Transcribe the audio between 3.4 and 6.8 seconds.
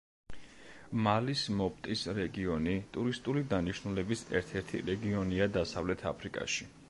დანიშნულების ერთ-ერთი რეგიონია დასავლეთ აფრიკაში.